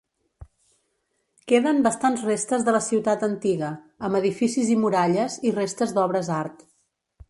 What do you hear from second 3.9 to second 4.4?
amb